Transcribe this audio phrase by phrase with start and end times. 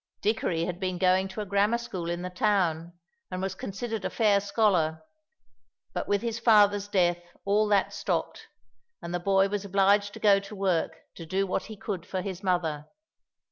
[0.23, 2.93] Dickory had been going to a grammar school in the town,
[3.29, 5.03] and was considered a fair scholar,
[5.93, 8.47] but with his father's death all that stopped,
[9.03, 12.23] and the boy was obliged to go to work to do what he could for
[12.23, 12.87] his mother.